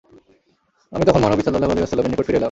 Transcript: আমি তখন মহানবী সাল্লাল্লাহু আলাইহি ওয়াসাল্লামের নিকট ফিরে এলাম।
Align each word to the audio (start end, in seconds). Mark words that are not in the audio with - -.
আমি 0.93 1.03
তখন 1.07 1.21
মহানবী 1.21 1.41
সাল্লাল্লাহু 1.43 1.71
আলাইহি 1.71 1.83
ওয়াসাল্লামের 1.83 2.11
নিকট 2.11 2.25
ফিরে 2.25 2.35
এলাম। 2.35 2.39